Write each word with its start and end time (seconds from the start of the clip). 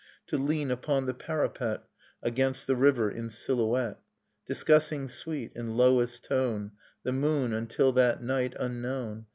To 0.29 0.37
lean 0.39 0.71
upon 0.71 1.05
the 1.05 1.13
parapet 1.13 1.83
Against 2.23 2.65
the 2.65 2.75
river 2.75 3.11
in 3.11 3.29
silhouette, 3.29 3.99
Discussing 4.47 5.07
sweet, 5.07 5.51
in 5.53 5.77
lowest 5.77 6.23
tone, 6.23 6.71
The 7.03 7.11
moon,— 7.11 7.53
until 7.53 7.91
that 7.91 8.19
night 8.23 8.55
unknown 8.59 9.27